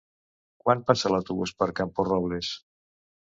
Quan 0.63 0.79
passa 0.87 1.11
l'autobús 1.13 1.53
per 1.59 1.67
Camporrobles? 1.81 2.53